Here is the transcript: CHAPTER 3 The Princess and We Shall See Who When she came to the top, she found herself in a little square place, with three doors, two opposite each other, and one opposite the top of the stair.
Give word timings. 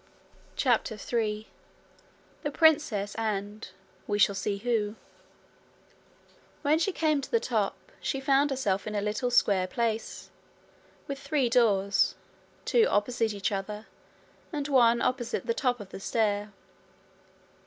CHAPTER 0.55 0.97
3 0.97 1.45
The 2.41 2.49
Princess 2.49 3.13
and 3.19 3.69
We 4.07 4.17
Shall 4.17 4.33
See 4.33 4.57
Who 4.57 4.95
When 6.63 6.79
she 6.79 6.91
came 6.91 7.21
to 7.21 7.29
the 7.29 7.39
top, 7.39 7.75
she 7.99 8.19
found 8.19 8.49
herself 8.49 8.87
in 8.87 8.95
a 8.95 8.99
little 9.01 9.29
square 9.29 9.67
place, 9.67 10.31
with 11.07 11.19
three 11.19 11.49
doors, 11.49 12.15
two 12.65 12.87
opposite 12.87 13.35
each 13.35 13.51
other, 13.51 13.85
and 14.51 14.67
one 14.67 15.03
opposite 15.03 15.45
the 15.45 15.53
top 15.53 15.79
of 15.79 15.89
the 15.89 15.99
stair. 15.99 16.51